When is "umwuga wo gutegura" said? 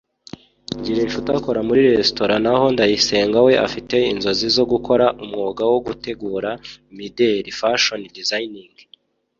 5.23-6.49